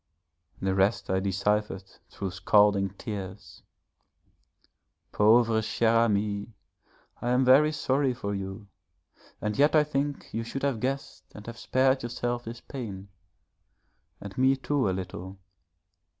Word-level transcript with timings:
The 0.59 0.73
rest 0.73 1.11
I 1.11 1.19
deciphered 1.19 1.83
through 2.09 2.31
scalding 2.31 2.89
tears. 2.97 3.61
'Pauvre 5.11 5.61
cher 5.61 5.95
Ami, 5.95 6.47
I 7.21 7.29
am 7.29 7.45
very 7.45 7.71
sorry 7.71 8.15
for 8.15 8.33
you, 8.33 8.65
and 9.41 9.55
yet 9.59 9.75
I 9.75 9.83
think 9.83 10.33
you 10.33 10.43
should 10.43 10.63
have 10.63 10.79
guessed 10.79 11.25
and 11.35 11.45
have 11.45 11.59
spared 11.59 12.01
yourself 12.01 12.45
this 12.45 12.61
pain, 12.61 13.09
and 14.19 14.35
me 14.39 14.55
too 14.55 14.89
a 14.89 14.89
little. 14.89 15.37